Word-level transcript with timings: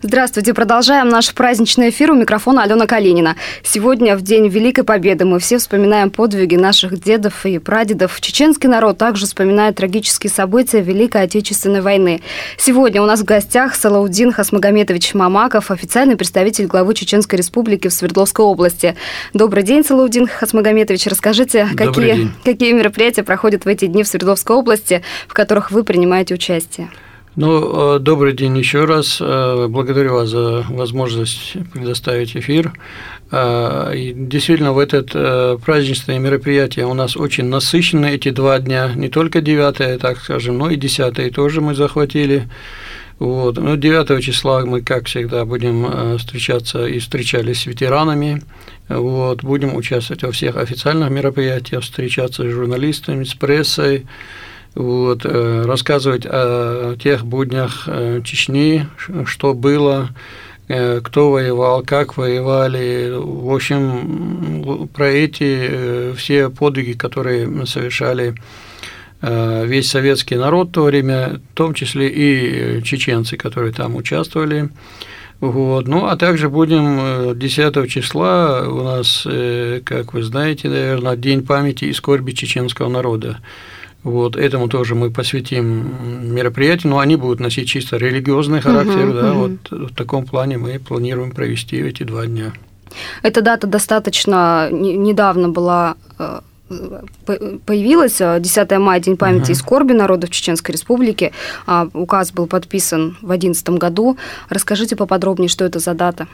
Здравствуйте, 0.00 0.54
продолжаем 0.54 1.08
наш 1.08 1.34
праздничный 1.34 1.90
эфир. 1.90 2.12
У 2.12 2.14
микрофона 2.14 2.62
Алена 2.62 2.86
Калинина. 2.86 3.34
Сегодня, 3.64 4.16
в 4.16 4.22
День 4.22 4.46
Великой 4.46 4.84
Победы, 4.84 5.24
мы 5.24 5.40
все 5.40 5.58
вспоминаем 5.58 6.10
подвиги 6.10 6.54
наших 6.54 7.02
дедов 7.02 7.44
и 7.44 7.58
прадедов. 7.58 8.20
Чеченский 8.20 8.68
народ 8.68 8.96
также 8.96 9.26
вспоминает 9.26 9.74
трагические 9.74 10.30
события 10.30 10.82
Великой 10.82 11.22
Отечественной 11.22 11.80
войны. 11.80 12.22
Сегодня 12.58 13.02
у 13.02 13.06
нас 13.06 13.22
в 13.22 13.24
гостях 13.24 13.74
Салаудин 13.74 14.30
Хасмагометович 14.30 15.14
Мамаков, 15.14 15.72
официальный 15.72 16.16
представитель 16.16 16.66
главы 16.66 16.94
Чеченской 16.94 17.36
Республики 17.36 17.88
в 17.88 17.92
Свердловской 17.92 18.44
области. 18.44 18.94
Добрый 19.34 19.64
день, 19.64 19.84
Салаудин 19.84 20.28
Хасмагометович. 20.28 21.08
Расскажите, 21.08 21.66
какие, 21.76 22.30
какие 22.44 22.70
мероприятия 22.70 23.24
проходят 23.24 23.64
в 23.64 23.68
эти 23.68 23.86
дни 23.86 24.04
в 24.04 24.06
Свердловской 24.06 24.54
области, 24.54 25.02
в 25.26 25.34
которых 25.34 25.72
вы 25.72 25.82
принимаете 25.82 26.34
участие? 26.34 26.88
Ну, 27.40 27.94
э, 27.94 27.98
добрый 28.00 28.32
день 28.32 28.58
еще 28.58 28.84
раз. 28.84 29.18
Э, 29.20 29.68
благодарю 29.68 30.14
вас 30.14 30.28
за 30.28 30.66
возможность 30.68 31.52
предоставить 31.72 32.36
эфир. 32.36 32.72
Э, 33.30 33.92
и 33.94 34.12
действительно, 34.12 34.72
в 34.72 34.78
этот 34.80 35.12
праздничное 35.62 36.18
мероприятие 36.18 36.86
у 36.86 36.94
нас 36.94 37.16
очень 37.16 37.44
насыщены 37.44 38.06
эти 38.06 38.30
два 38.30 38.58
дня. 38.58 38.90
Не 38.96 39.08
только 39.08 39.40
9, 39.40 40.00
так 40.00 40.18
скажем, 40.18 40.58
но 40.58 40.68
и 40.68 40.74
10 40.74 41.32
тоже 41.32 41.60
мы 41.60 41.76
захватили. 41.76 42.48
Вот. 43.20 43.56
Ну, 43.56 43.76
9 43.76 44.20
числа 44.20 44.64
мы, 44.66 44.82
как 44.82 45.06
всегда, 45.06 45.44
будем 45.44 46.18
встречаться 46.18 46.88
и 46.88 46.98
встречались 46.98 47.60
с 47.60 47.66
ветеранами. 47.66 48.42
Вот. 48.88 49.44
Будем 49.44 49.76
участвовать 49.76 50.24
во 50.24 50.32
всех 50.32 50.56
официальных 50.56 51.10
мероприятиях, 51.10 51.84
встречаться 51.84 52.42
с 52.42 52.52
журналистами, 52.52 53.22
с 53.22 53.34
прессой 53.34 54.06
вот, 54.78 55.22
э, 55.24 55.64
рассказывать 55.66 56.24
о 56.24 56.94
тех 57.02 57.26
буднях 57.26 57.88
э, 57.88 58.20
Чечни, 58.24 58.86
что 59.24 59.52
было, 59.52 60.10
э, 60.68 61.00
кто 61.02 61.32
воевал, 61.32 61.82
как 61.82 62.16
воевали, 62.16 63.12
в 63.12 63.52
общем, 63.52 64.88
про 64.94 65.08
эти 65.08 66.12
все 66.14 66.48
подвиги, 66.48 66.92
которые 66.92 67.66
совершали 67.66 68.34
весь 69.20 69.90
советский 69.90 70.36
народ 70.36 70.68
в 70.68 70.72
то 70.74 70.84
время, 70.84 71.40
в 71.52 71.56
том 71.56 71.74
числе 71.74 72.08
и 72.08 72.80
чеченцы, 72.84 73.36
которые 73.36 73.72
там 73.72 73.96
участвовали. 73.96 74.68
Вот. 75.40 75.88
Ну, 75.88 76.06
а 76.06 76.16
также 76.16 76.48
будем 76.48 77.36
10 77.36 77.90
числа 77.90 78.64
у 78.68 78.84
нас, 78.84 79.26
как 79.84 80.14
вы 80.14 80.22
знаете, 80.22 80.68
наверное, 80.68 81.16
День 81.16 81.44
памяти 81.44 81.86
и 81.86 81.92
скорби 81.92 82.30
чеченского 82.30 82.88
народа. 82.88 83.38
Вот, 84.04 84.36
этому 84.36 84.68
тоже 84.68 84.94
мы 84.94 85.10
посвятим 85.10 86.32
мероприятие, 86.34 86.90
но 86.90 86.98
они 87.00 87.16
будут 87.16 87.40
носить 87.40 87.68
чисто 87.68 87.96
религиозный 87.96 88.60
характер. 88.60 89.08
Угу, 89.08 89.12
да, 89.12 89.32
угу. 89.32 89.40
Вот 89.70 89.90
в 89.90 89.94
таком 89.94 90.24
плане 90.24 90.56
мы 90.56 90.78
планируем 90.78 91.32
провести 91.32 91.76
эти 91.76 92.04
два 92.04 92.26
дня. 92.26 92.52
Эта 93.22 93.42
дата 93.42 93.66
достаточно 93.66 94.68
недавно 94.70 95.48
была 95.48 95.96
э, 96.18 96.40
появилась 97.66 98.18
10 98.18 98.78
мая, 98.78 99.00
День 99.00 99.16
памяти 99.16 99.50
uh-huh. 99.50 99.52
и 99.52 99.54
скорби 99.54 99.92
народов 99.92 100.30
Чеченской 100.30 100.74
Республики. 100.74 101.32
А, 101.66 101.88
указ 101.94 102.32
был 102.32 102.46
подписан 102.46 103.16
в 103.22 103.28
2011 103.28 103.70
году. 103.70 104.18
Расскажите 104.48 104.96
поподробнее, 104.96 105.48
что 105.48 105.64
это 105.64 105.78
за 105.78 105.94
дата. 105.94 106.28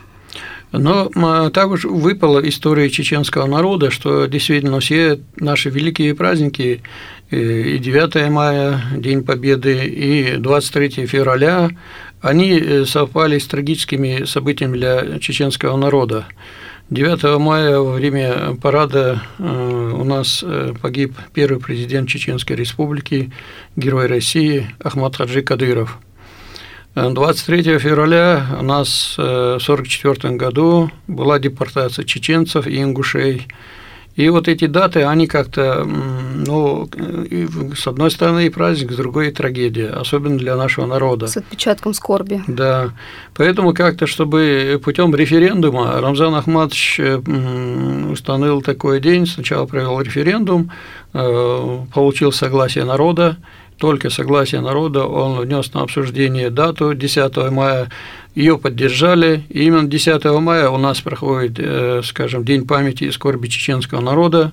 Но 0.73 1.51
так 1.51 1.71
уж 1.71 1.85
выпала 1.85 2.41
история 2.41 2.91
чеченского 2.91 3.47
народа, 3.47 3.91
что 3.91 4.27
действительно 4.27 4.81
все 4.81 5.21
наши 5.37 5.71
великие 5.71 6.15
праздники 6.15 6.83
и 7.31 7.79
9 7.79 8.31
мая, 8.31 8.81
День 8.97 9.23
Победы, 9.23 9.87
и 9.87 10.37
23 10.37 11.07
февраля, 11.07 11.71
они 12.21 12.59
э, 12.59 12.85
совпали 12.87 13.39
с 13.39 13.47
трагическими 13.47 14.25
событиями 14.25 14.79
для 14.79 15.19
чеченского 15.19 15.77
народа. 15.77 16.27
9 16.91 17.39
мая 17.39 17.79
во 17.79 17.93
время 17.93 18.57
парада 18.61 19.23
э, 19.39 19.93
у 19.95 20.05
нас 20.05 20.43
э, 20.43 20.75
погиб 20.81 21.15
первый 21.33 21.61
президент 21.61 22.09
Чеченской 22.09 22.56
Республики, 22.56 23.33
герой 23.77 24.06
России 24.06 24.67
Ахмад 24.83 25.17
Хаджи 25.17 25.43
Кадыров. 25.43 25.99
23 26.94 27.78
февраля 27.78 28.47
у 28.60 28.62
нас 28.62 29.15
в 29.16 29.21
1944 29.21 30.37
году 30.37 30.91
была 31.09 31.41
депортация 31.41 32.05
чеченцев 32.05 32.66
и 32.66 32.81
ингушей 32.81 33.49
и 34.16 34.28
вот 34.28 34.47
эти 34.47 34.66
даты, 34.66 35.03
они 35.03 35.27
как-то, 35.27 35.84
ну, 35.84 36.88
с 37.77 37.87
одной 37.88 38.12
стороны 38.12 38.47
и 38.47 38.49
праздник, 38.49 38.93
с 38.93 38.97
другой 38.97 39.28
и 39.28 39.32
трагедия, 39.32 39.88
особенно 39.88 40.38
для 40.38 40.55
нашего 40.56 40.87
народа. 40.87 41.27
С 41.27 41.37
отпечатком 41.37 41.94
скорби. 41.94 42.41
Да. 42.47 42.93
Поэтому 43.34 43.75
как-то, 43.75 44.06
чтобы 44.06 44.81
путем 44.84 45.12
референдума 45.16 46.00
Рамзан 46.00 46.32
Ахматович 46.37 47.00
установил 48.12 48.62
такой 48.62 49.00
день, 49.00 49.26
сначала 49.26 49.66
провел 49.66 50.00
референдум, 50.00 50.71
э, 51.12 51.78
получил 51.93 52.31
согласие 52.31 52.84
народа, 52.84 53.38
только 53.79 54.11
согласие 54.11 54.61
народа 54.61 55.05
он 55.05 55.41
внес 55.41 55.73
на 55.75 55.83
обсуждение 55.83 56.51
дату 56.51 56.95
10 56.95 57.51
мая 57.51 57.89
ее 58.35 58.59
поддержали. 58.59 59.45
И 59.49 59.65
именно 59.65 59.89
10 59.89 60.25
мая 60.41 60.69
у 60.69 60.77
нас 60.77 61.01
проходит, 61.01 61.59
э, 61.59 62.03
скажем, 62.05 62.45
День 62.45 62.67
памяти 62.67 63.05
и 63.05 63.11
скорби 63.11 63.47
чеченского 63.47 64.01
народа. 64.01 64.53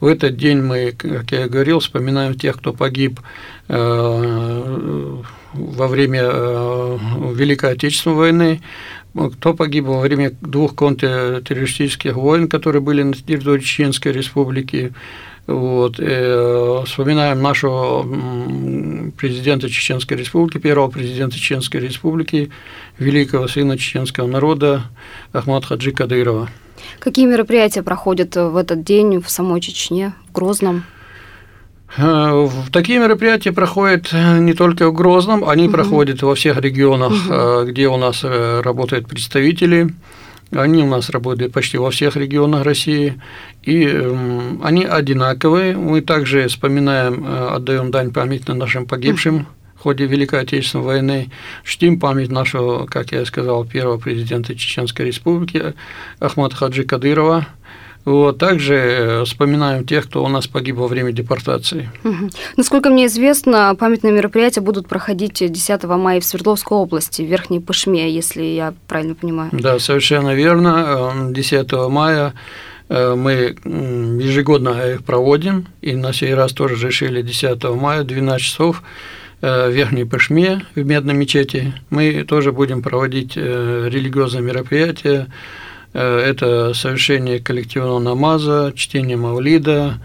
В 0.00 0.06
этот 0.06 0.36
день 0.36 0.60
мы, 0.60 0.92
как 0.92 1.32
я 1.32 1.48
говорил, 1.48 1.80
вспоминаем 1.80 2.34
тех, 2.34 2.58
кто 2.58 2.72
погиб 2.72 3.20
э, 3.68 5.22
во 5.54 5.88
время 5.88 6.20
э, 6.24 6.98
Великой 7.34 7.72
Отечественной 7.72 8.16
войны, 8.16 8.62
кто 9.14 9.54
погиб 9.54 9.84
во 9.84 10.00
время 10.00 10.32
двух 10.40 10.74
контртеррористических 10.74 12.14
войн, 12.14 12.48
которые 12.48 12.82
были 12.82 13.02
на 13.02 13.14
территории 13.14 13.60
Чеченской 13.60 14.12
Республики, 14.12 14.92
вот, 15.46 15.96
э, 15.98 16.82
вспоминаем 16.86 17.42
нашего 17.42 18.02
президента 19.16 19.68
Чеченской 19.68 20.16
Республики, 20.16 20.58
первого 20.58 20.88
президента 20.88 21.36
Чеченской 21.36 21.80
Республики, 21.80 22.50
великого 22.98 23.48
сына 23.48 23.76
чеченского 23.76 24.26
народа 24.26 24.84
Ахмад 25.32 25.64
Хаджи 25.64 25.92
Кадырова. 25.92 26.48
Какие 27.00 27.26
мероприятия 27.26 27.82
проходят 27.82 28.36
в 28.36 28.56
этот 28.56 28.84
день 28.84 29.20
в 29.20 29.28
самой 29.28 29.60
Чечне, 29.60 30.14
в 30.28 30.32
Грозном? 30.32 30.84
Э, 31.96 32.48
такие 32.72 32.98
мероприятия 32.98 33.52
проходят 33.52 34.12
не 34.12 34.54
только 34.54 34.88
в 34.88 34.94
Грозном, 34.94 35.48
они 35.48 35.64
угу. 35.64 35.72
проходят 35.72 36.22
во 36.22 36.34
всех 36.34 36.58
регионах, 36.58 37.12
угу. 37.12 37.70
где 37.70 37.88
у 37.88 37.96
нас 37.96 38.20
э, 38.22 38.60
работают 38.62 39.08
представители. 39.08 39.90
Они 40.50 40.82
у 40.82 40.86
нас 40.86 41.08
работают 41.08 41.52
почти 41.52 41.78
во 41.78 41.90
всех 41.90 42.14
регионах 42.16 42.64
России, 42.64 43.18
и 43.62 43.86
эм, 43.86 44.60
они 44.62 44.84
одинаковые. 44.84 45.74
Мы 45.74 46.02
также 46.02 46.46
вспоминаем, 46.48 47.24
э, 47.26 47.48
отдаем 47.54 47.90
дань 47.90 48.12
памяти 48.12 48.50
нашим 48.50 48.84
погибшим 48.84 49.46
в 49.76 49.82
ходе 49.82 50.04
Великой 50.04 50.40
Отечественной 50.40 50.84
войны, 50.84 51.30
чтим 51.64 51.98
память 51.98 52.30
нашего, 52.30 52.84
как 52.84 53.12
я 53.12 53.24
сказал, 53.24 53.64
первого 53.64 53.96
президента 53.96 54.54
Чеченской 54.54 55.06
Республики 55.06 55.74
Ахмада 56.20 56.54
Хаджи 56.54 56.84
Кадырова– 56.84 57.46
вот, 58.04 58.38
также 58.38 58.74
э, 58.74 59.24
вспоминаем 59.24 59.86
тех, 59.86 60.06
кто 60.06 60.24
у 60.24 60.28
нас 60.28 60.48
погиб 60.48 60.76
во 60.76 60.88
время 60.88 61.12
депортации. 61.12 61.90
Угу. 62.02 62.30
Насколько 62.56 62.90
мне 62.90 63.06
известно, 63.06 63.74
памятные 63.78 64.12
мероприятия 64.12 64.60
будут 64.60 64.88
проходить 64.88 65.34
10 65.34 65.84
мая 65.84 66.20
в 66.20 66.24
Свердловской 66.24 66.76
области, 66.76 67.22
в 67.22 67.26
Верхней 67.26 67.60
Пышме, 67.60 68.10
если 68.12 68.42
я 68.42 68.74
правильно 68.88 69.14
понимаю. 69.14 69.50
Да, 69.52 69.78
совершенно 69.78 70.34
верно. 70.34 71.28
10 71.30 71.72
э, 71.72 71.88
мая 71.88 72.34
э, 72.88 73.14
мы 73.14 73.56
ежегодно 74.20 74.94
их 74.94 75.04
проводим, 75.04 75.68
и 75.80 75.94
на 75.94 76.12
сей 76.12 76.34
раз 76.34 76.52
тоже 76.52 76.84
решили 76.84 77.22
10 77.22 77.62
мая, 77.74 78.02
12 78.02 78.44
часов, 78.44 78.82
в 79.40 79.70
Верхней 79.70 80.04
Пышме, 80.04 80.64
в 80.76 80.86
Медной 80.86 81.14
мечети. 81.14 81.74
Мы 81.90 82.22
тоже 82.22 82.52
будем 82.52 82.80
проводить 82.80 83.36
религиозные 83.36 84.40
мероприятия, 84.40 85.26
Э, 85.26 85.28
это 85.98 86.74
совершение 86.74 87.40
коллективного 87.40 87.98
намаза, 87.98 88.72
чтение 88.74 89.16
Мавлида, 89.16 90.00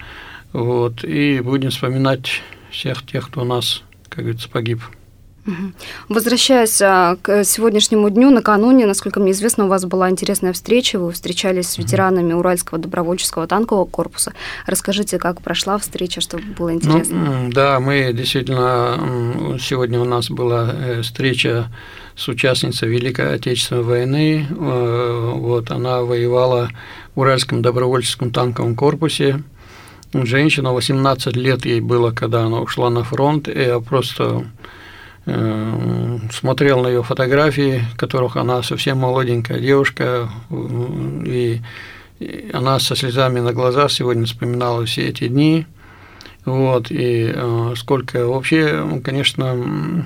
вот, 0.54 1.04
и 1.04 1.40
будем 1.40 1.70
вспоминать 1.70 2.42
всех 2.72 3.06
тех, 3.06 3.28
кто 3.28 3.42
у 3.42 3.46
нас, 3.46 3.84
как 4.10 4.26
говорится, 4.26 4.50
погиб. 4.50 4.82
Возвращаясь 6.10 6.82
а, 6.82 7.18
к 7.22 7.44
сегодняшнему 7.44 8.10
дню, 8.10 8.30
накануне, 8.30 8.86
насколько 8.86 9.20
мне 9.20 9.32
известно, 9.32 9.66
у 9.66 9.68
вас 9.68 9.86
была 9.86 10.10
интересная 10.10 10.54
встреча, 10.54 11.00
вы 11.00 11.12
встречались 11.12 11.70
с 11.70 11.78
ветеранами 11.78 12.34
Уральского 12.34 12.80
добровольческого 12.80 13.48
танкового 13.48 13.86
корпуса. 13.86 14.34
Расскажите, 14.66 15.18
как 15.18 15.42
прошла 15.42 15.78
встреча, 15.78 16.22
что 16.22 16.38
было 16.58 16.74
интересно? 16.74 17.44
Ну, 17.44 17.52
да, 17.52 17.80
мы 17.80 18.12
действительно, 18.14 19.58
сегодня 19.60 20.00
у 20.00 20.06
нас 20.06 20.30
была 20.30 20.72
э, 20.74 21.02
встреча 21.02 21.72
с 22.16 22.28
участницей 22.28 22.90
Великой 22.90 23.36
Отечественной 23.36 23.84
войны. 23.84 24.48
Э, 24.50 25.32
вот, 25.36 25.72
она 25.72 26.02
воевала 26.02 26.70
в 27.16 27.20
Уральском 27.20 27.62
добровольческом 27.62 28.32
танковом 28.32 28.76
корпусе. 28.76 29.44
Женщина, 30.14 30.74
18 30.74 31.36
лет 31.36 31.66
ей 31.66 31.82
было, 31.82 32.12
когда 32.12 32.46
она 32.46 32.60
ушла 32.62 32.90
на 32.90 33.04
фронт, 33.04 33.48
и 33.48 33.62
я 33.62 33.80
просто 33.80 34.46
смотрел 36.32 36.82
на 36.82 36.88
ее 36.88 37.04
фотографии, 37.04 37.84
которых 37.98 38.38
она 38.38 38.64
совсем 38.64 39.00
молоденькая 39.00 39.60
девушка, 39.60 40.30
и 40.50 41.62
она 42.54 42.80
со 42.80 42.96
слезами 42.96 43.42
на 43.42 43.52
глазах 43.52 43.92
сегодня 43.92 44.26
вспоминала 44.26 44.86
все 44.86 45.10
эти 45.10 45.28
дни. 45.28 45.66
Вот, 46.46 46.88
и 46.92 47.36
сколько 47.76 48.26
вообще, 48.26 49.02
конечно, 49.04 50.06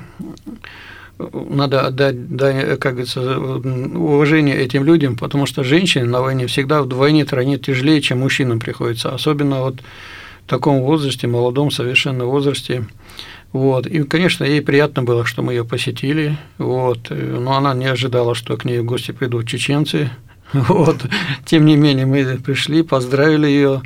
надо 1.20 1.82
отдать, 1.82 2.36
да, 2.36 2.78
как 2.78 2.94
говорится, 2.94 3.38
уважение 3.38 4.58
этим 4.58 4.84
людям, 4.84 5.16
потому 5.18 5.46
что 5.46 5.64
женщины 5.64 6.06
на 6.06 6.22
войне 6.22 6.48
всегда 6.48 6.82
вдвойне 6.82 7.26
тройне 7.26 7.60
тяжелее, 7.60 8.02
чем 8.02 8.22
мужчинам 8.22 8.60
приходится, 8.60 9.14
особенно 9.14 9.60
вот 9.62 9.76
в 10.48 10.50
таком 10.50 10.82
возрасте, 10.82 11.28
молодом 11.28 11.70
совершенно 11.70 12.26
возрасте. 12.26 12.88
Вот. 13.54 13.86
И, 13.86 14.04
конечно, 14.04 14.44
ей 14.44 14.62
приятно 14.62 15.04
было, 15.04 15.26
что 15.26 15.42
мы 15.42 15.54
ее 15.54 15.66
посетили. 15.66 16.38
Вот. 16.58 17.10
Но 17.10 17.58
она 17.58 17.74
не 17.74 17.86
ожидала, 17.86 18.36
что 18.36 18.58
к 18.58 18.66
ней 18.66 18.80
в 18.80 18.86
гости 18.86 19.12
придут 19.12 19.48
чеченцы. 19.48 20.10
Вот. 20.54 21.06
Тем 21.46 21.66
не 21.66 21.78
менее, 21.78 22.06
мы 22.06 22.38
пришли, 22.38 22.84
поздравили 22.84 23.48
ее 23.48 23.82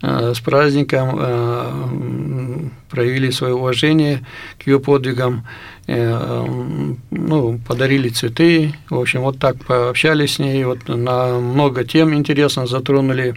э, 0.00 0.32
с 0.32 0.38
праздником, 0.38 1.16
э, 1.18 2.68
проявили 2.88 3.30
свое 3.30 3.54
уважение 3.54 4.24
к 4.62 4.68
ее 4.68 4.78
подвигам. 4.78 5.44
Э, 5.88 6.46
ну, 7.10 7.58
подарили 7.66 8.10
цветы, 8.10 8.74
в 8.90 8.98
общем, 9.00 9.22
вот 9.22 9.40
так 9.40 9.56
пообщались 9.64 10.34
с 10.34 10.38
ней, 10.38 10.64
вот 10.64 10.86
на 10.86 11.40
много 11.40 11.82
тем 11.82 12.14
интересно 12.14 12.68
затронули. 12.68 13.34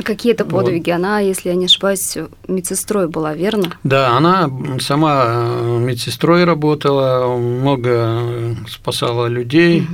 А 0.00 0.02
какие 0.02 0.32
это 0.32 0.46
подвиги? 0.46 0.88
Вот. 0.88 0.96
Она, 0.96 1.20
если 1.20 1.50
я 1.50 1.54
не 1.54 1.66
ошибаюсь, 1.66 2.16
медсестрой 2.48 3.06
была, 3.06 3.34
верно? 3.34 3.74
Да, 3.84 4.16
она 4.16 4.50
сама 4.80 5.26
э, 5.26 5.78
медсестрой 5.78 6.44
работала, 6.44 7.36
много 7.36 8.56
спасала 8.66 9.26
людей. 9.26 9.82
Угу. 9.82 9.88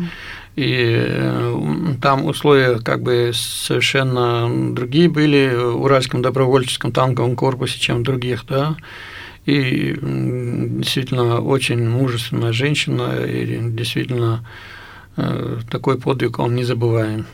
И 0.55 0.94
э, 0.97 1.56
там 2.00 2.25
условия 2.25 2.79
как 2.79 3.03
бы 3.03 3.32
совершенно 3.35 4.49
другие 4.75 5.08
были 5.08 5.53
в 5.56 5.82
Уральском 5.82 6.23
добровольческом 6.23 6.93
танковом 6.93 7.35
корпусе, 7.35 7.81
чем 7.81 7.99
в 7.99 8.03
других, 8.05 8.44
да. 8.47 8.76
И 9.44 9.97
действительно 10.00 11.41
очень 11.41 11.85
мужественная 11.85 12.53
женщина, 12.53 13.25
и 13.26 13.58
действительно 13.70 14.47
э, 15.17 15.58
такой 15.69 15.99
подвиг 15.99 16.38
он 16.38 16.55
не 16.55 16.62
забываем. 16.62 17.26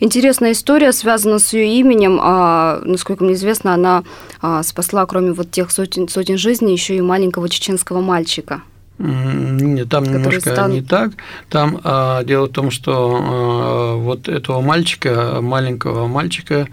Интересная 0.00 0.52
история 0.52 0.92
связана 0.92 1.38
с 1.38 1.52
ее 1.52 1.78
именем. 1.80 2.18
А, 2.22 2.80
насколько 2.84 3.24
мне 3.24 3.34
известно, 3.34 3.74
она 3.74 4.04
а, 4.40 4.62
спасла, 4.62 5.06
кроме 5.06 5.32
вот 5.32 5.50
тех 5.50 5.70
сотен, 5.70 6.08
сотен 6.08 6.38
жизней, 6.38 6.72
еще 6.72 6.96
и 6.96 7.00
маленького 7.00 7.48
чеченского 7.48 8.00
мальчика. 8.00 8.62
Нет, 8.98 9.88
там 9.88 10.04
немножко 10.04 10.52
стал... 10.52 10.68
не 10.68 10.82
так. 10.82 11.12
Там 11.48 11.80
а, 11.82 12.22
дело 12.22 12.46
в 12.46 12.52
том, 12.52 12.70
что 12.70 13.18
а, 13.20 13.96
вот 13.96 14.28
этого 14.28 14.60
мальчика, 14.60 15.40
маленького 15.40 16.06
мальчика, 16.06 16.68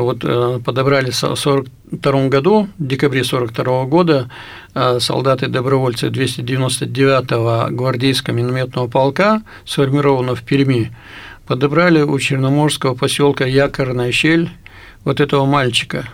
вот 0.00 0.24
э, 0.24 0.60
подобрали 0.64 1.10
в 1.10 1.22
1942 1.22 2.28
году, 2.28 2.68
в 2.78 2.86
декабре 2.86 3.22
1942 3.22 3.84
года, 3.86 4.28
э, 4.74 5.00
солдаты-добровольцы 5.00 6.08
299-го 6.08 7.74
гвардейского 7.74 8.34
минометного 8.34 8.88
полка, 8.88 9.42
сформированного 9.64 10.36
в 10.36 10.42
Перми, 10.42 10.92
подобрали 11.46 12.02
у 12.02 12.18
черноморского 12.18 12.94
поселка 12.94 13.44
Якорная 13.44 14.12
щель 14.12 14.50
вот 15.04 15.20
этого 15.20 15.46
мальчика. 15.46 16.08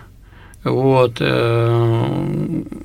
Вот, 0.65 1.17
э, 1.19 2.35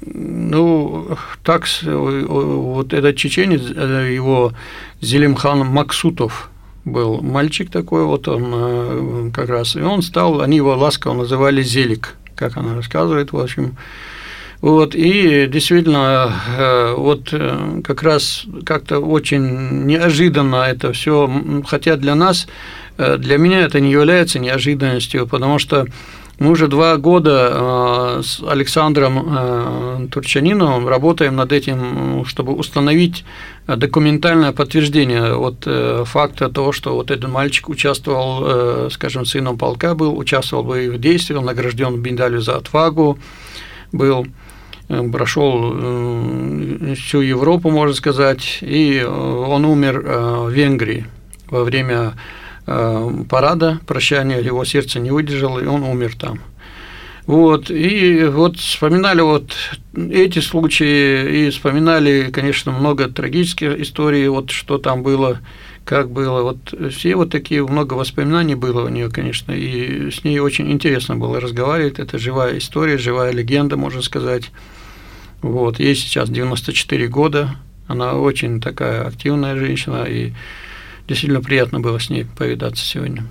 ну, 0.06 1.18
так, 1.44 1.68
вот 1.84 2.94
этот 2.94 3.16
чеченец, 3.18 3.62
его 3.62 4.54
Зелимхан 5.02 5.60
Максутов– 5.60 6.50
был 6.88 7.22
мальчик 7.22 7.70
такой, 7.70 8.06
вот 8.06 8.28
он 8.28 8.52
э, 8.54 9.32
как 9.34 9.50
раз, 9.50 9.76
и 9.76 9.82
он 9.82 10.02
стал, 10.02 10.42
они 10.42 10.58
его 10.58 10.76
ласково 10.76 11.14
называли 11.14 11.62
Зелик, 11.62 12.16
как 12.36 12.58
она 12.58 12.76
рассказывает, 12.76 13.32
в 13.32 13.40
общем. 13.40 13.78
Вот, 14.62 14.96
и 14.96 15.48
действительно, 15.48 16.34
э, 16.58 16.94
вот 16.98 17.30
э, 17.32 17.82
как 17.84 18.02
раз 18.02 18.46
как-то 18.66 19.00
очень 19.00 19.86
неожиданно 19.86 20.64
это 20.68 20.94
все, 20.94 21.30
хотя 21.68 21.96
для 21.96 22.16
нас, 22.16 22.48
для 22.98 23.38
меня 23.38 23.62
это 23.62 23.80
не 23.80 23.92
является 23.92 24.40
неожиданностью, 24.40 25.28
потому 25.28 25.60
что 25.60 25.86
мы 26.40 26.52
уже 26.52 26.68
два 26.68 26.98
года 26.98 28.22
с 28.24 28.42
Александром 28.42 30.10
Турчаниновым 30.10 30.88
работаем 30.88 31.36
над 31.36 31.52
этим, 31.52 32.26
чтобы 32.26 32.54
установить 32.54 33.24
документальное 33.68 34.54
подтверждение 34.54 35.34
вот 35.36 35.64
э, 35.66 36.04
факта 36.06 36.50
того, 36.50 36.72
что 36.72 36.96
вот 36.96 37.12
этот 37.12 37.30
мальчик 37.30 37.68
участвовал, 37.68 38.44
э, 38.46 38.90
скажем, 38.92 39.26
сыном 39.26 39.58
полка 39.58 39.94
был, 39.94 40.18
участвовал 40.18 40.64
в 40.64 40.68
боевых 40.68 41.02
действиях, 41.02 41.44
награжден 41.44 42.02
медалью 42.02 42.42
за 42.42 42.56
отвагу, 42.56 43.20
был. 43.92 44.26
э, 44.26 44.47
прошел 44.88 45.74
всю 46.96 47.22
Европу, 47.22 47.70
можно 47.72 47.94
сказать, 47.94 48.60
и 48.62 49.04
он 49.04 49.66
умер 49.66 50.00
в 50.00 50.50
Венгрии 50.50 51.06
во 51.50 51.64
время 51.64 52.14
парада 52.66 53.80
прощания, 53.88 54.40
его 54.40 54.66
сердце 54.66 55.00
не 55.00 55.12
выдержало, 55.12 55.60
и 55.60 55.66
он 55.66 55.84
умер 55.84 56.16
там. 56.20 56.40
Вот, 57.26 57.70
и 57.70 58.24
вот 58.24 58.58
вспоминали 58.58 59.20
вот 59.20 59.52
эти 59.94 60.40
случаи, 60.40 61.46
и 61.46 61.50
вспоминали, 61.50 62.30
конечно, 62.32 62.72
много 62.72 63.10
трагических 63.10 63.80
историй, 63.82 64.28
вот 64.30 64.52
что 64.52 64.78
там 64.78 65.04
было, 65.04 65.40
как 65.88 66.12
было, 66.12 66.42
вот 66.42 66.74
все 66.92 67.16
вот 67.16 67.32
такие, 67.32 67.66
много 67.66 67.94
воспоминаний 67.94 68.56
было 68.56 68.84
у 68.84 68.90
нее, 68.90 69.10
конечно, 69.10 69.54
и 69.54 70.12
с 70.12 70.26
ней 70.26 70.38
очень 70.40 70.70
интересно 70.70 71.16
было 71.16 71.40
разговаривать, 71.40 71.98
это 71.98 72.18
живая 72.18 72.58
история, 72.58 72.98
живая 72.98 73.32
легенда, 73.32 73.78
можно 73.78 74.02
сказать. 74.02 74.52
Вот, 75.42 75.80
ей 75.80 75.96
сейчас 75.96 76.30
94 76.30 77.08
года, 77.08 77.56
она 77.88 78.16
очень 78.16 78.60
такая 78.60 79.08
активная 79.08 79.56
женщина, 79.56 80.04
и 80.04 80.34
действительно 81.08 81.42
приятно 81.42 81.80
было 81.80 82.00
с 82.00 82.10
ней 82.10 82.26
повидаться 82.38 82.86
сегодня. 82.86 83.24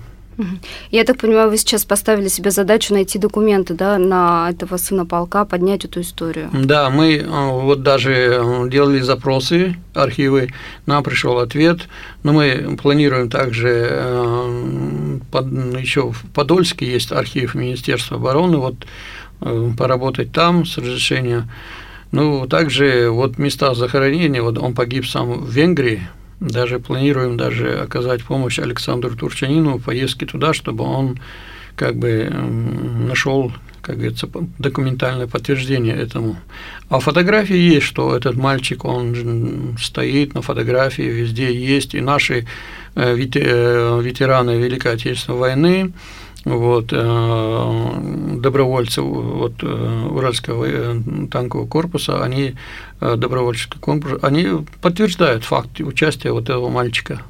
Я 0.91 1.03
так 1.03 1.17
понимаю, 1.17 1.49
вы 1.49 1.57
сейчас 1.57 1.85
поставили 1.85 2.27
себе 2.27 2.51
задачу 2.51 2.93
найти 2.93 3.17
документы 3.17 3.73
да, 3.73 3.97
на 3.97 4.49
этого 4.51 4.77
сына 4.77 5.05
полка, 5.05 5.45
поднять 5.45 5.85
эту 5.85 6.01
историю. 6.01 6.49
Да, 6.53 6.89
мы 6.89 7.15
э, 7.15 7.25
вот 7.25 7.81
даже 7.81 8.13
э, 8.13 8.69
делали 8.69 8.99
запросы, 8.99 9.75
архивы, 9.93 10.49
нам 10.85 11.03
пришел 11.03 11.39
ответ, 11.39 11.87
но 12.23 12.33
мы 12.33 12.77
планируем 12.81 13.29
также 13.29 13.87
э, 13.89 15.19
еще 15.79 16.11
в 16.11 16.25
Подольске 16.33 16.85
есть 16.85 17.11
архив 17.11 17.55
Министерства 17.55 18.17
обороны, 18.17 18.57
вот 18.57 18.75
поработать 19.77 20.31
там 20.31 20.65
с 20.65 20.77
разрешения. 20.79 21.47
Ну, 22.11 22.47
также 22.47 23.09
вот 23.11 23.37
места 23.37 23.75
захоронения, 23.75 24.41
вот 24.41 24.57
он 24.57 24.73
погиб 24.73 25.05
сам 25.05 25.31
в 25.33 25.49
Венгрии, 25.49 26.07
даже 26.39 26.79
планируем 26.79 27.37
даже 27.37 27.79
оказать 27.79 28.23
помощь 28.23 28.59
Александру 28.59 29.15
Турчанину 29.15 29.77
в 29.77 29.83
поездке 29.83 30.25
туда, 30.25 30.53
чтобы 30.53 30.83
он 30.83 31.19
как 31.75 31.95
бы 31.95 32.29
нашел, 32.29 33.51
как 33.81 33.95
говорится, 33.95 34.27
документальное 34.57 35.27
подтверждение 35.27 35.95
этому. 35.95 36.37
А 36.89 36.99
фотографии 36.99 37.55
есть, 37.55 37.85
что 37.85 38.15
этот 38.15 38.35
мальчик, 38.35 38.83
он 38.83 39.77
стоит 39.79 40.33
на 40.33 40.41
фотографии, 40.41 41.03
везде 41.03 41.53
есть, 41.53 41.93
и 41.93 42.01
наши 42.01 42.47
э, 42.95 43.15
э, 43.15 44.01
ветераны 44.01 44.57
Великой 44.57 44.93
Отечественной 44.93 45.37
войны, 45.37 45.93
вот, 46.47 46.87
э, 46.91 48.37
добровольцы 48.41 49.01
вот, 49.01 49.53
э, 49.61 50.07
Уральского 50.09 50.65
э, 50.65 50.95
танкового 51.29 51.67
корпуса, 51.67 52.23
они, 52.23 52.55
добровольческий 52.99 53.79
корпус, 53.79 54.19
они 54.21 54.65
подтверждают 54.81 55.43
факт 55.43 55.79
участия 55.81 56.31
вот 56.31 56.49
этого 56.49 56.69
мальчика. 56.69 57.21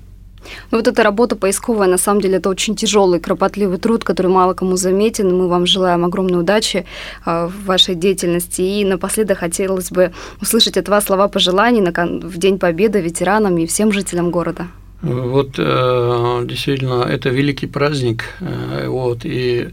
Ну 0.71 0.77
вот 0.77 0.87
эта 0.87 1.03
работа 1.03 1.35
поисковая, 1.35 1.89
на 1.89 1.97
самом 1.97 2.21
деле, 2.21 2.37
это 2.37 2.49
очень 2.49 2.75
тяжелый, 2.75 3.19
кропотливый 3.19 3.79
труд, 3.79 4.05
который 4.05 4.31
мало 4.31 4.53
кому 4.53 4.77
заметен. 4.77 5.35
Мы 5.35 5.49
вам 5.49 5.65
желаем 5.65 6.05
огромной 6.05 6.39
удачи 6.39 6.85
в 7.25 7.51
вашей 7.65 7.95
деятельности. 7.95 8.61
И 8.61 8.85
напоследок 8.85 9.39
хотелось 9.39 9.91
бы 9.91 10.13
услышать 10.41 10.77
от 10.77 10.87
вас 10.87 11.05
слова 11.05 11.27
пожеланий 11.27 11.81
в 11.81 12.37
День 12.37 12.59
Победы 12.59 13.01
ветеранам 13.01 13.57
и 13.57 13.65
всем 13.65 13.91
жителям 13.91 14.31
города. 14.31 14.67
Вот 15.07 15.55
э, 15.57 16.45
действительно, 16.45 17.03
это 17.03 17.29
великий 17.29 17.67
праздник, 17.67 18.25
э, 18.41 18.87
вот, 18.89 19.21
и 19.23 19.69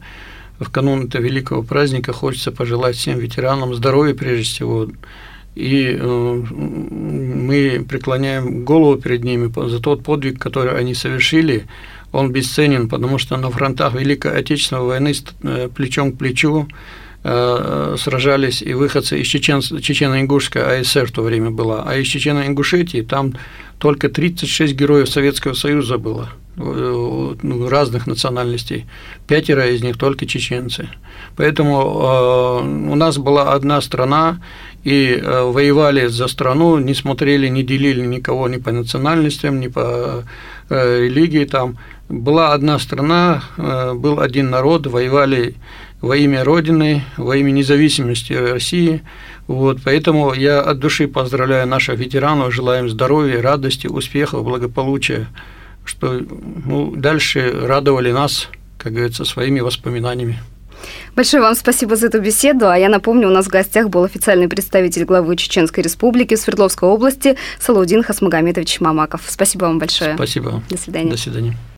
в 0.60 0.70
канун 0.70 1.06
этого 1.06 1.22
великого 1.22 1.64
праздника 1.64 2.12
хочется 2.12 2.52
пожелать 2.52 2.94
всем 2.94 3.18
ветеранам 3.18 3.74
здоровья 3.74 4.14
прежде 4.14 4.44
всего, 4.44 4.88
и 5.56 5.98
э, 5.98 6.42
мы 6.52 7.84
преклоняем 7.88 8.64
голову 8.64 8.96
перед 8.96 9.24
ними 9.24 9.52
за 9.68 9.80
тот 9.80 10.04
подвиг, 10.04 10.38
который 10.38 10.78
они 10.78 10.94
совершили, 10.94 11.66
он 12.12 12.30
бесценен, 12.30 12.88
потому 12.88 13.18
что 13.18 13.36
на 13.36 13.50
фронтах 13.50 13.94
Великой 13.94 14.38
Отечественной 14.38 14.82
войны 14.82 15.14
плечом 15.74 16.12
к 16.12 16.18
плечу 16.18 16.68
сражались 17.24 18.60
и 18.60 18.74
выходцы 18.74 19.18
из 19.18 19.26
Чечен, 19.26 19.60
Чечено-Ингушской 19.60 20.80
АСР 20.80 21.06
в 21.06 21.12
то 21.12 21.22
время 21.22 21.50
была, 21.50 21.82
а 21.86 21.96
из 21.96 22.06
Чечено-Ингушетии 22.06 23.00
там 23.00 23.32
только 23.78 24.08
36 24.08 24.74
героев 24.74 25.08
Советского 25.08 25.54
Союза 25.54 25.98
было 25.98 26.30
э, 26.56 27.34
ну, 27.42 27.68
разных 27.68 28.06
национальностей, 28.06 28.86
пятеро 29.26 29.66
из 29.66 29.82
них 29.82 29.98
только 29.98 30.26
чеченцы. 30.26 30.88
Поэтому 31.36 31.80
э, 31.80 32.90
у 32.92 32.94
нас 32.94 33.18
была 33.18 33.52
одна 33.52 33.80
страна, 33.80 34.40
и 34.84 35.20
э, 35.20 35.42
воевали 35.42 36.06
за 36.06 36.28
страну, 36.28 36.78
не 36.78 36.94
смотрели, 36.94 37.48
не 37.48 37.62
делили 37.62 38.06
никого 38.06 38.48
ни 38.48 38.58
по 38.58 38.70
национальностям, 38.72 39.60
ни 39.60 39.68
по 39.68 40.24
э, 40.68 41.00
религии 41.04 41.44
там. 41.44 41.76
Была 42.08 42.52
одна 42.52 42.78
страна, 42.78 43.42
э, 43.56 43.94
был 43.94 44.20
один 44.20 44.50
народ, 44.50 44.86
воевали 44.86 45.54
во 46.04 46.16
имя 46.16 46.44
Родины, 46.44 47.02
во 47.16 47.37
имя 47.37 47.50
независимости 47.50 48.32
России. 48.32 49.02
Вот, 49.46 49.78
поэтому 49.84 50.34
я 50.34 50.61
от 50.61 50.78
души 50.78 51.08
поздравляю 51.08 51.66
наших 51.66 51.99
ветеранов, 51.99 52.52
желаем 52.52 52.88
здоровья, 52.88 53.40
радости, 53.40 53.87
успехов, 53.87 54.44
благополучия, 54.44 55.28
что 55.84 56.20
ну, 56.66 56.94
дальше 56.94 57.52
радовали 57.62 58.12
нас, 58.12 58.49
как 58.78 58.92
говорится, 58.92 59.25
своими 59.25 59.61
воспоминаниями. 59.61 60.38
Большое 61.16 61.42
вам 61.42 61.54
спасибо 61.54 61.96
за 61.96 62.08
эту 62.08 62.20
беседу. 62.20 62.68
А 62.68 62.76
я 62.76 62.90
напомню, 62.90 63.28
у 63.28 63.32
нас 63.32 63.46
в 63.46 63.49
гостях 63.49 63.88
был 63.88 64.04
официальный 64.04 64.49
представитель 64.49 65.04
главы 65.04 65.37
Чеченской 65.37 65.82
Республики 65.82 66.34
Свердловской 66.34 66.88
области 66.88 67.37
Салаудин 67.58 68.02
Хасмагомедович 68.02 68.80
Мамаков. 68.80 69.23
Спасибо 69.26 69.64
вам 69.64 69.78
большое. 69.78 70.14
Спасибо. 70.16 70.62
До 70.68 70.76
свидания. 70.76 71.11
До 71.11 71.16
свидания. 71.16 71.56